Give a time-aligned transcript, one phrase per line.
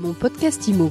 [0.00, 0.90] Mon podcast IMO.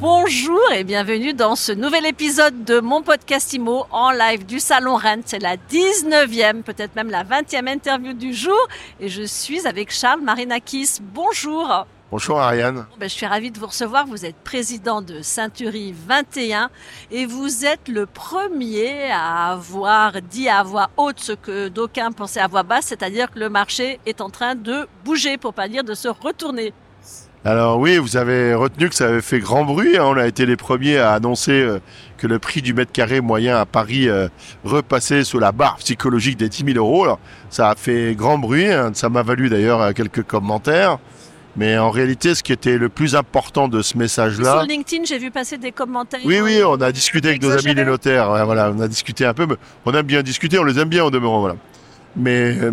[0.00, 4.96] Bonjour et bienvenue dans ce nouvel épisode de mon podcast IMO en live du Salon
[4.96, 5.22] Rennes.
[5.24, 8.58] C'est la 19e, peut-être même la 20e interview du jour
[8.98, 10.98] et je suis avec Charles Marinakis.
[11.00, 11.86] Bonjour.
[12.12, 12.84] Bonjour Ariane.
[13.00, 14.06] Ben, je suis ravie de vous recevoir.
[14.06, 16.68] Vous êtes président de Ceinturie 21
[17.10, 22.40] et vous êtes le premier à avoir dit à voix haute ce que d'aucuns pensaient
[22.40, 25.84] à voix basse, c'est-à-dire que le marché est en train de bouger, pour pas dire
[25.84, 26.74] de se retourner.
[27.46, 29.96] Alors oui, vous avez retenu que ça avait fait grand bruit.
[29.96, 30.04] hein.
[30.04, 31.80] On a été les premiers à annoncer euh,
[32.18, 34.28] que le prix du mètre carré moyen à Paris euh,
[34.64, 37.04] repassait sous la barre psychologique des 10 000 euros.
[37.04, 38.70] Alors, ça a fait grand bruit.
[38.70, 38.90] hein.
[38.92, 40.98] Ça m'a valu d'ailleurs euh, quelques commentaires.
[41.56, 45.18] Mais en réalité, ce qui était le plus important de ce message-là, Sur LinkedIn, j'ai
[45.18, 46.20] vu passer des commentaires.
[46.24, 48.30] oui, oui, on a discuté avec nos amis les notaires.
[48.30, 49.46] Ouais, voilà, on a discuté un peu.
[49.46, 51.40] mais On aime bien discuter, on les aime bien en demeurant.
[51.40, 51.56] Voilà.
[52.16, 52.70] Mais euh,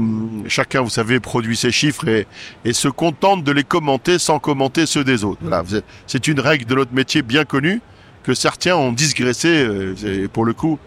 [0.47, 2.25] chacun, vous savez, produit ses chiffres et,
[2.63, 5.39] et se contente de les commenter sans commenter ceux des autres.
[5.41, 5.63] Voilà,
[6.07, 7.81] c'est une règle de notre métier bien connue
[8.23, 9.47] que certains ont digressé.
[9.65, 10.77] euh, et pour le coup,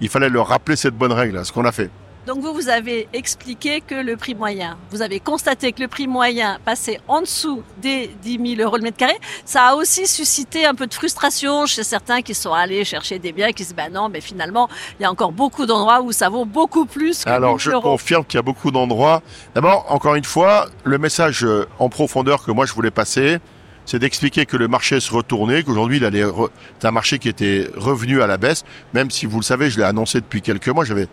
[0.00, 1.90] il fallait leur rappeler cette bonne règle, ce qu'on a fait.
[2.30, 6.06] Donc vous, vous avez expliqué que le prix moyen, vous avez constaté que le prix
[6.06, 9.16] moyen passait en dessous des 10 000 euros le mètre carré.
[9.44, 13.32] Ça a aussi suscité un peu de frustration chez certains qui sont allés chercher des
[13.32, 14.68] biens, qui se disent, bah non, mais finalement,
[15.00, 17.70] il y a encore beaucoup d'endroits où ça vaut beaucoup plus que Alors, 1000 je
[17.72, 17.80] euros.
[17.82, 19.22] confirme qu'il y a beaucoup d'endroits.
[19.56, 23.38] D'abord, encore une fois, le message euh, en profondeur que moi je voulais passer,
[23.86, 27.28] c'est d'expliquer que le marché se retournait, qu'aujourd'hui il allait re- c'est un marché qui
[27.28, 28.62] était revenu à la baisse,
[28.94, 31.08] même si vous le savez, je l'ai annoncé depuis quelques mois, j'avais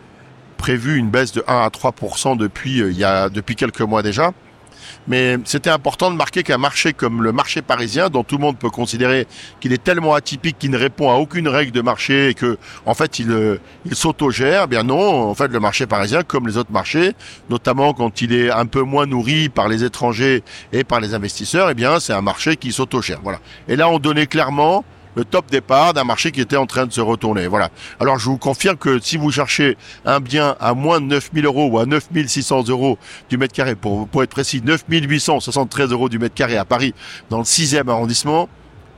[0.58, 1.94] prévu une baisse de 1 à 3
[2.38, 4.34] depuis euh, il y a depuis quelques mois déjà.
[5.08, 8.58] Mais c'était important de marquer qu'un marché comme le marché parisien, dont tout le monde
[8.58, 9.26] peut considérer
[9.60, 12.94] qu'il est tellement atypique qu'il ne répond à aucune règle de marché et que, en
[12.94, 16.58] fait, il, euh, il s'autogère, eh bien non, en fait, le marché parisien, comme les
[16.58, 17.14] autres marchés,
[17.50, 21.70] notamment quand il est un peu moins nourri par les étrangers et par les investisseurs,
[21.70, 23.20] eh bien, c'est un marché qui s'autogère.
[23.24, 23.40] Voilà.
[23.68, 24.84] Et là, on donnait clairement
[25.18, 27.48] le top départ d'un marché qui était en train de se retourner.
[27.48, 27.72] Voilà.
[28.00, 31.68] Alors, je vous confirme que si vous cherchez un bien à moins de 9000 euros
[31.68, 36.36] ou à 9600 euros du mètre carré, pour, pour être précis, 9873 euros du mètre
[36.36, 36.94] carré à Paris,
[37.32, 38.48] dans le 6e arrondissement,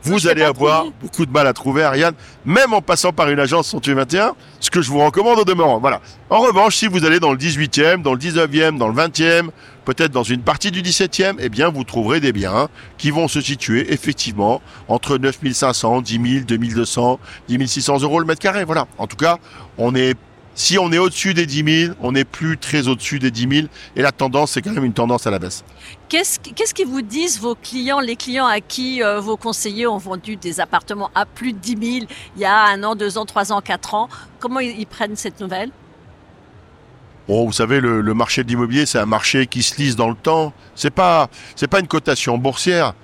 [0.04, 0.96] vous allez avoir trouvé.
[1.02, 2.14] beaucoup de mal à trouver, Ariane,
[2.46, 5.80] même en passant par une agence 121, ce que je vous recommande au demeurant.
[5.80, 6.02] Voilà.
[6.30, 9.50] En revanche, si vous allez dans le 18e, dans le 19e, dans le 20e,
[9.86, 13.42] peut-être dans une partie du 17e, eh bien, vous trouverez des biens qui vont se
[13.42, 18.64] situer effectivement entre 9500, 10 000, 2200, 10 600 euros le mètre carré.
[18.64, 18.88] Voilà.
[18.98, 19.38] En tout cas,
[19.78, 20.16] on est,
[20.56, 23.68] si on est au-dessus des 10 000, on n'est plus très au-dessus des 10 000
[23.96, 25.64] et la tendance, c'est quand même une tendance à la baisse.
[26.10, 29.98] Qu'est-ce qu'est-ce qu'ils vous disent vos clients, les clients à qui euh, vos conseillers ont
[29.98, 32.06] vendu des appartements à plus de 10 000
[32.36, 34.10] il y a un an, deux ans, trois ans, quatre ans?
[34.40, 35.72] Comment ils, ils prennent cette nouvelle?
[37.28, 40.10] Bon, vous savez, le, le marché de l'immobilier, c'est un marché qui se lise dans
[40.10, 40.52] le temps.
[40.74, 42.96] C'est pas, c'est pas une cotation boursière.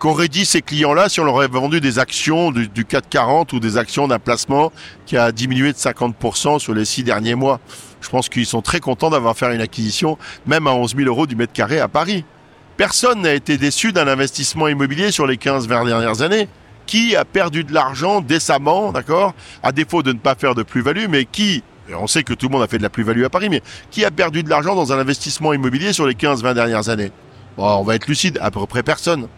[0.00, 3.60] Qu'auraient dit ces clients-là si on leur avait vendu des actions du, du 440 ou
[3.60, 4.72] des actions d'un placement
[5.04, 7.60] qui a diminué de 50% sur les six derniers mois?
[8.00, 10.16] Je pense qu'ils sont très contents d'avoir fait une acquisition,
[10.46, 12.24] même à 11 000 euros du mètre carré à Paris.
[12.78, 16.48] Personne n'a été déçu d'un investissement immobilier sur les 15-20 dernières années.
[16.86, 19.34] Qui a perdu de l'argent décemment, d'accord?
[19.62, 21.62] À défaut de ne pas faire de plus-value, mais qui,
[21.94, 23.60] on sait que tout le monde a fait de la plus-value à Paris, mais
[23.90, 27.12] qui a perdu de l'argent dans un investissement immobilier sur les 15-20 dernières années?
[27.58, 29.28] On va être lucide, à peu près personne.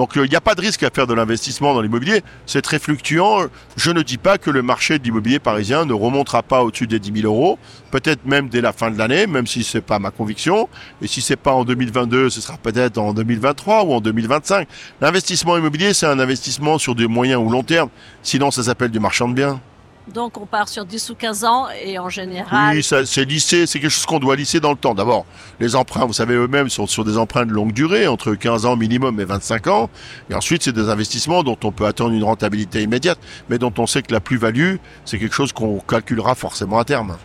[0.00, 2.62] Donc euh, il n'y a pas de risque à faire de l'investissement dans l'immobilier, c'est
[2.62, 3.40] très fluctuant.
[3.76, 6.98] Je ne dis pas que le marché de l'immobilier parisien ne remontera pas au-dessus des
[6.98, 7.58] 10 000 euros,
[7.90, 10.70] peut-être même dès la fin de l'année, même si c'est pas ma conviction.
[11.02, 14.66] Et si c'est pas en 2022, ce sera peut-être en 2023 ou en 2025.
[15.02, 17.90] L'investissement immobilier, c'est un investissement sur du moyen ou long terme.
[18.22, 19.60] Sinon, ça s'appelle du marchand de biens.
[20.08, 23.78] Donc on part sur 10 ou 15 ans et en général, Oui, c'est lissé, c'est
[23.78, 24.94] quelque chose qu'on doit lisser dans le temps.
[24.94, 25.24] D'abord,
[25.60, 28.76] les emprunts, vous savez, eux-mêmes sont sur des emprunts de longue durée, entre 15 ans
[28.76, 29.90] minimum et 25 ans.
[30.28, 33.18] Et ensuite, c'est des investissements dont on peut attendre une rentabilité immédiate,
[33.48, 37.16] mais dont on sait que la plus-value, c'est quelque chose qu'on calculera forcément à terme.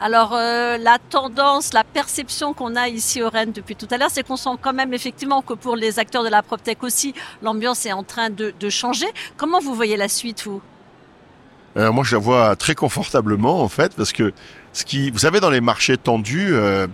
[0.00, 4.10] Alors euh, la tendance, la perception qu'on a ici au Rennes depuis tout à l'heure,
[4.12, 7.84] c'est qu'on sent quand même effectivement que pour les acteurs de la PropTech aussi, l'ambiance
[7.84, 9.08] est en train de, de changer.
[9.36, 10.62] Comment vous voyez la suite, vous?
[11.78, 14.32] Euh, moi, je la vois très confortablement, en fait, parce que
[14.72, 16.86] ce qui, vous savez, dans les marchés tendus, euh,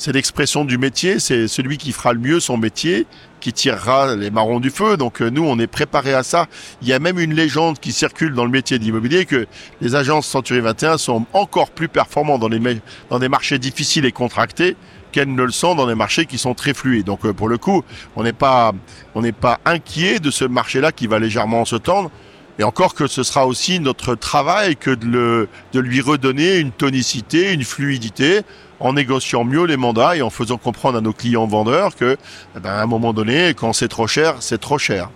[0.00, 3.06] c'est l'expression du métier, c'est celui qui fera le mieux son métier
[3.40, 4.96] qui tirera les marrons du feu.
[4.96, 6.46] Donc euh, nous, on est préparé à ça.
[6.80, 9.46] Il y a même une légende qui circule dans le métier de l'immobilier que
[9.82, 14.12] les agences Century 21 sont encore plus performants dans, les, dans des marchés difficiles et
[14.12, 14.74] contractés
[15.12, 17.04] qu'elles ne le sont dans des marchés qui sont très fluides.
[17.04, 17.84] Donc euh, pour le coup,
[18.16, 18.72] on n'est pas
[19.14, 22.10] on n'est pas inquiet de ce marché-là qui va légèrement se tendre.
[22.58, 26.72] Et encore que ce sera aussi notre travail que de, le, de lui redonner une
[26.72, 28.42] tonicité, une fluidité,
[28.80, 32.16] en négociant mieux les mandats et en faisant comprendre à nos clients vendeurs que,
[32.56, 35.10] eh ben, à un moment donné, quand c'est trop cher, c'est trop cher.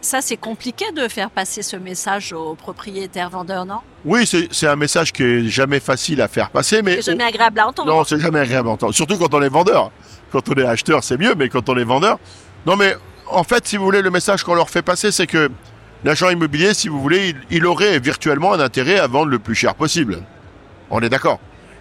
[0.00, 3.80] Ça, c'est compliqué de faire passer ce message aux propriétaires vendeurs, non?
[4.04, 7.58] Oui, c'est un message qui est jamais facile à faire passer, mais c'est jamais agréable
[7.58, 7.92] à entendre.
[7.92, 8.94] Non, c'est jamais agréable à entendre.
[8.94, 9.90] Surtout quand on est vendeur.
[10.30, 12.18] Quand on est acheteur, c'est mieux, mais quand on est vendeur,
[12.66, 12.94] non, mais
[13.28, 15.50] en fait, si vous voulez, le message qu'on leur fait passer, c'est que
[16.06, 19.74] l'agent immobilier, si vous voulez, il, aurait virtuellement un intérêt à vendre le plus cher
[19.74, 20.22] possible.
[20.88, 21.40] On est d'accord.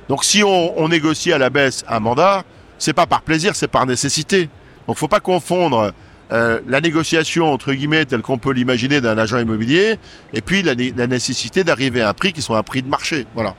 [0.10, 2.44] Donc, si on, négocie à la baisse un mandat,
[2.80, 4.50] c'est pas par plaisir, c'est par nécessité.
[4.88, 5.94] Donc, faut pas confondre
[6.32, 10.00] euh, la négociation entre guillemets telle qu'on peut l'imaginer d'un agent immobilier
[10.34, 13.28] et puis la, nécessité d'arriver à un prix qui soit un prix de marché.
[13.36, 13.52] Voilà.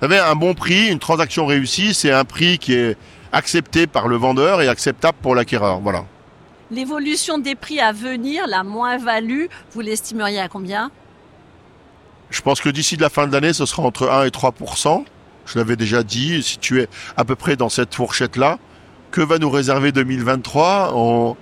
[0.00, 2.96] Vous savez, un bon prix, une transaction réussie, c'est un prix qui est
[3.32, 5.80] accepté par le vendeur et acceptable pour l'acquéreur.
[5.80, 6.04] Voilà.
[6.70, 10.90] L'évolution des prix à venir, la moins-value, vous l'estimeriez à combien?
[12.30, 15.04] Je pense que d'ici la fin de l'année, ce sera entre 1 et 3%
[15.46, 18.58] Je l'avais déjà dit, situé à peu près dans cette fourchette-là.
[19.12, 21.36] Que va nous réserver 2023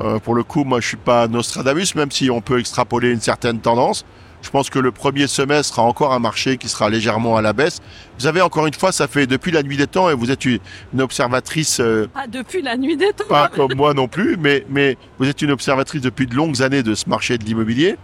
[0.00, 3.20] euh, Pour le coup, moi, je suis pas Nostradamus, même si on peut extrapoler une
[3.20, 4.04] certaine tendance.
[4.44, 7.54] Je pense que le premier semestre sera encore un marché qui sera légèrement à la
[7.54, 7.80] baisse.
[8.18, 10.44] Vous avez encore une fois, ça fait depuis la nuit des temps et vous êtes
[10.44, 10.60] une,
[11.00, 11.80] observatrice.
[11.80, 13.24] Euh, pas depuis la nuit des temps.
[13.26, 16.82] Pas comme moi non plus, mais, mais vous êtes une observatrice depuis de longues années
[16.82, 17.96] de ce marché de l'immobilier.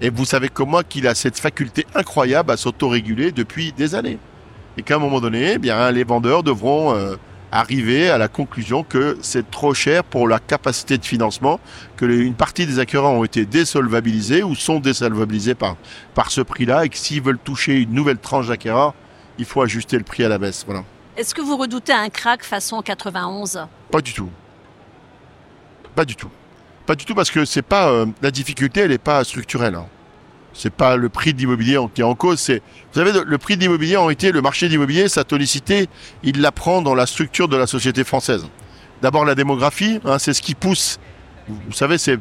[0.00, 4.18] Et vous savez comme moi qu'il a cette faculté incroyable à s'autoréguler depuis des années.
[4.78, 7.16] Et qu'à un moment donné, eh bien, les vendeurs devront euh,
[7.52, 11.60] arriver à la conclusion que c'est trop cher pour la capacité de financement,
[11.96, 15.76] que une partie des acquéreurs ont été désolvabilisés ou sont désolvabilisés par,
[16.14, 18.94] par ce prix-là et que s'ils veulent toucher une nouvelle tranche d'acquéreurs,
[19.38, 20.64] il faut ajuster le prix à la baisse.
[20.66, 20.84] Voilà.
[21.16, 24.30] Est-ce que vous redoutez un crack façon 91 Pas du tout.
[25.94, 26.30] Pas du tout.
[26.86, 29.74] Pas du tout parce que c'est pas euh, la difficulté, elle n'est pas structurelle.
[29.74, 29.86] Hein
[30.52, 32.38] c'est pas le prix de l'immobilier qui est en cause.
[32.38, 32.62] C'est,
[32.92, 35.88] vous savez, le prix de l'immobilier en été, le marché de l'immobilier, sa tonicité,
[36.22, 38.46] il la prend dans la structure de la société française.
[39.02, 40.98] D'abord la démographie, hein, c'est ce qui pousse.
[41.48, 42.18] Vous, savez, c'est,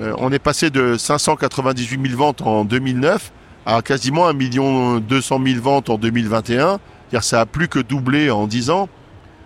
[0.00, 3.32] euh, on est passé de 598 000 ventes en 2009
[3.66, 6.78] à quasiment 1 million 200 000 ventes en 2021.
[7.10, 8.88] C'est-à-dire, ça a plus que doublé en 10 ans.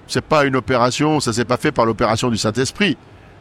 [0.07, 2.97] C'est pas une opération, ça s'est pas fait par l'opération du Saint-Esprit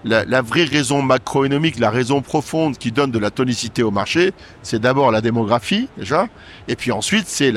[0.07, 4.33] la, vraie raison macroéconomique, la raison profonde qui donne de la tonicité au marché,
[4.63, 6.27] c'est d'abord la démographie déjà,
[6.67, 7.51] et puis ensuite c'est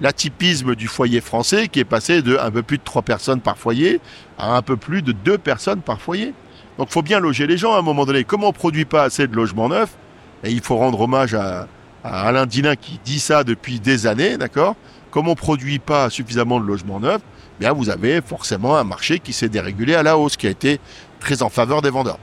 [0.00, 3.58] l'atypisme du foyer français qui est passé de un peu plus de trois personnes par
[3.58, 4.00] foyer
[4.38, 6.32] à un peu plus de deux personnes par foyer.
[6.78, 8.24] Donc il faut bien loger les gens à un moment donné.
[8.24, 9.96] Comme on ne produit pas assez de logements neufs,
[10.44, 11.66] et il faut rendre hommage à,
[12.04, 14.76] Alain Dinin qui dit ça depuis des années, d'accord?
[15.10, 17.22] Comme on ne produit pas suffisamment de logements neufs,
[17.58, 20.78] bien vous avez forcément un marché qui s'est dérégulé à la hausse, qui a été
[21.20, 22.18] très en faveur des vendeurs.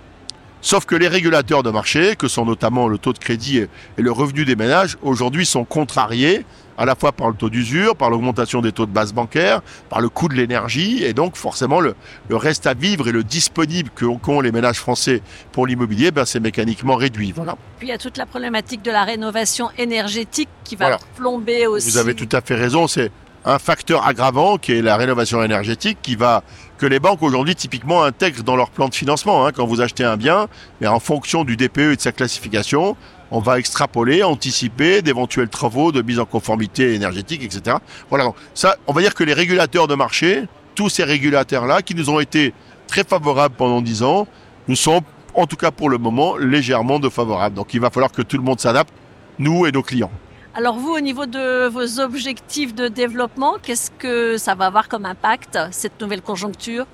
[0.62, 4.12] Sauf que les régulateurs de marché, que sont notamment le taux de crédit et le
[4.14, 6.46] revenu des ménages, aujourd'hui sont contrariés
[6.78, 10.00] à la fois par le taux d'usure, par l'augmentation des taux de base bancaire, par
[10.00, 11.96] le coût de l'énergie, et donc forcément le,
[12.32, 16.96] reste à vivre et le disponible qu'ont les ménages français pour l'immobilier, ben, c'est mécaniquement
[16.96, 17.34] réduit.
[17.36, 17.58] Voilà.
[17.78, 21.90] Puis il y a toute la problématique de la rénovation énergétique qui va plomber aussi.
[21.90, 23.12] Vous avez tout à fait raison, c'est
[23.46, 26.44] un facteur aggravant qui est la rénovation énergétique qui va
[26.84, 29.46] que les banques aujourd'hui typiquement intègrent dans leur plan de financement.
[29.46, 30.50] Hein, quand vous achetez un bien,
[30.82, 32.98] mais en fonction du DPE et de sa classification,
[33.32, 37.78] on va extrapoler, anticiper d'éventuels travaux de mise en conformité énergétique, etc.
[38.10, 38.26] Voilà.
[38.26, 40.44] Donc ça, on va dire que les régulateurs de marché,
[40.76, 42.54] tous ces régulateurs-là, qui nous ont été
[42.88, 44.28] très favorables pendant dix ans,
[44.68, 45.04] nous sont,
[45.36, 47.56] en tout cas pour le moment, légèrement défavorables.
[47.56, 48.94] Donc il va falloir que tout le monde s'adapte,
[49.40, 50.12] nous et nos clients.
[50.56, 55.04] Alors vous, au niveau de vos objectifs de développement, qu'est-ce que ça va avoir comme
[55.04, 56.86] impact, cette nouvelle conjoncture?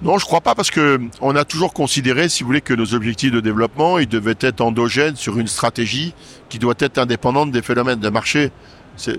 [0.00, 2.94] Non, je crois pas parce que on a toujours considéré, si vous voulez, que nos
[2.94, 6.14] objectifs de développement, ils devaient être endogènes sur une stratégie
[6.48, 8.50] qui doit être indépendante des phénomènes de marché.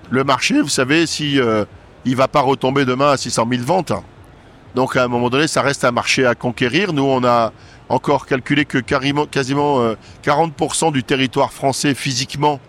[0.10, 1.64] Le marché, vous savez, si euh,
[2.04, 3.94] il va pas retomber demain à 600 000 ventes,
[4.74, 6.94] donc à un moment donné, ça reste un marché à conquérir.
[6.94, 7.54] Nous, on a
[7.90, 12.60] encore calculé que quasiment, quasiment 40% du territoire français physiquement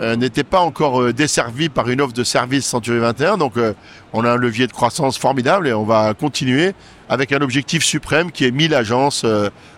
[0.00, 3.38] euh, n'était pas encore euh, desservi par une offre de service Century 21.
[3.38, 3.74] Donc euh,
[4.12, 6.74] on a un levier de croissance formidable et on va continuer
[7.08, 9.24] avec un objectif suprême qui est 1000 agences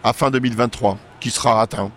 [0.05, 1.91] à fin 2023, qui sera atteint.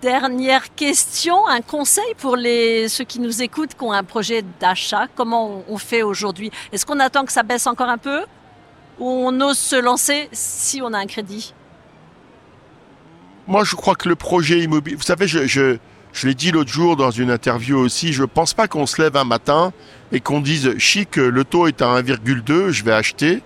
[0.00, 5.06] Dernière question, un conseil pour les, ceux qui nous écoutent, qui ont un projet d'achat.
[5.14, 6.50] Comment on fait aujourd'hui?
[6.72, 8.20] Est-ce qu'on attend que ça baisse encore un peu?
[9.00, 11.52] Ou on ose se lancer si on a un crédit?
[13.46, 14.96] Moi, je crois que le projet immobilier...
[14.96, 15.78] Vous savez, je je
[16.26, 19.24] l'ai dit l'autre jour dans une interview aussi, je pense pas qu'on se lève un
[19.24, 19.72] matin
[20.12, 23.42] et qu'on dise chic, le taux est à 1,2, je vais acheter.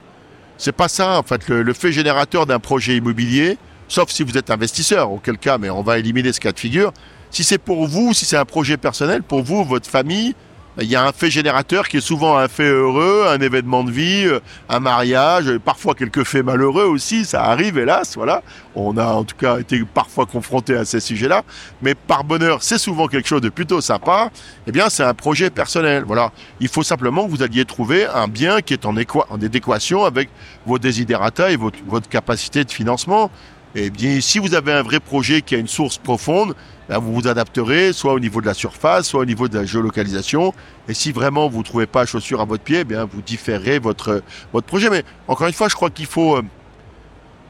[0.58, 3.56] C'est pas ça, en fait, le, fait générateur d'un projet immobilier,
[3.88, 6.92] sauf si vous êtes investisseur, auquel cas, mais on va éliminer ce cas de figure.
[7.30, 10.34] Si c'est pour vous, si c'est un projet personnel, pour vous, votre famille,
[10.80, 13.90] il y a un fait générateur qui est souvent un fait heureux, un événement de
[13.90, 18.42] vie, euh, un mariage, parfois quelques faits malheureux aussi, ça arrive hélas, voilà.
[18.74, 21.42] On a en tout cas été parfois confronté à ces sujets-là,
[21.82, 24.30] mais par bonheur, c'est souvent quelque chose de plutôt sympa.
[24.66, 26.32] Eh bien, c'est un projet personnel, voilà.
[26.60, 30.28] Il faut simplement que vous alliez trouver un bien qui est en, en adéquation avec
[30.64, 33.30] vos désidérata et votre capacité de financement.
[33.74, 36.54] Eh bien, si vous avez un vrai projet qui a une source profonde,
[36.88, 39.66] ben, vous vous adapterez soit au niveau de la surface, soit au niveau de la
[39.66, 40.54] géolocalisation.
[40.88, 43.78] Et si vraiment vous ne trouvez pas chaussure à votre pied, eh bien vous différerez
[43.78, 44.22] votre,
[44.54, 44.88] votre projet.
[44.88, 46.42] Mais encore une fois, je crois qu'il faut, euh,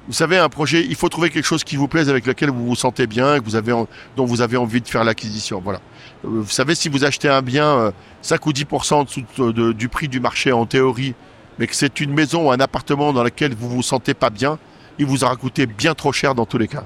[0.09, 2.67] vous savez, un projet, il faut trouver quelque chose qui vous plaise, avec lequel vous
[2.67, 3.73] vous sentez bien, que vous avez,
[4.17, 5.61] dont vous avez envie de faire l'acquisition.
[5.63, 5.79] Voilà.
[6.25, 8.95] Euh, vous savez, si vous achetez un bien 5 euh, ou 10%
[9.39, 11.15] en du prix du marché en théorie,
[11.61, 14.59] mais que c'est une maison ou un appartement dans lequel vous vous sentez pas bien,
[14.99, 16.85] il vous aura coûté bien trop cher dans tous les cas.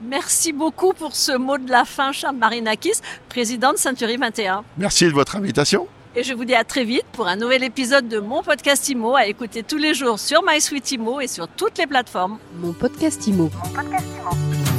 [0.00, 4.64] Merci beaucoup pour ce mot de la fin, Charles Marinakis, président de Century 21.
[4.76, 5.86] Merci de votre invitation.
[6.14, 9.16] Et je vous dis à très vite pour un nouvel épisode de mon podcast IMO
[9.16, 12.38] à écouter tous les jours sur MySuite IMO et sur toutes les plateformes.
[12.56, 13.50] Mon podcast IMO.
[13.64, 14.71] Mon podcast IMO.